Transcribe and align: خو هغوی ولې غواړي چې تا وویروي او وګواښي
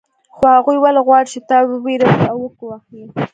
خو 0.35 0.43
هغوی 0.55 0.77
ولې 0.79 1.01
غواړي 1.07 1.27
چې 1.33 1.39
تا 1.49 1.57
وویروي 1.71 2.21
او 2.31 2.37
وګواښي 2.43 3.01